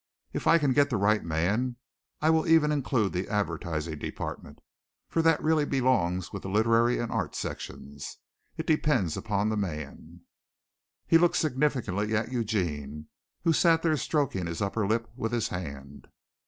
If 0.33 0.47
I 0.47 0.57
can 0.57 0.73
get 0.73 0.89
the 0.89 0.97
right 0.97 1.23
man 1.23 1.75
I 2.21 2.31
will 2.31 2.47
even 2.47 2.71
include 2.71 3.13
the 3.13 3.27
advertising 3.29 3.99
department, 3.99 4.57
for 5.07 5.21
that 5.21 5.43
really 5.43 5.63
belongs 5.63 6.33
with 6.33 6.41
the 6.41 6.49
literary 6.49 6.97
and 6.97 7.11
art 7.11 7.35
sections. 7.35 8.17
It 8.57 8.65
depends 8.65 9.15
on 9.15 9.49
the 9.49 9.57
man." 9.57 10.21
He 11.05 11.19
looked 11.19 11.35
significantly 11.37 12.15
at 12.15 12.31
Eugene, 12.31 13.09
who 13.43 13.53
sat 13.53 13.83
there 13.83 13.95
stroking 13.95 14.47
his 14.47 14.59
upper 14.59 14.87
lip 14.87 15.07
with 15.15 15.31
his 15.33 15.49
hand. 15.49 16.07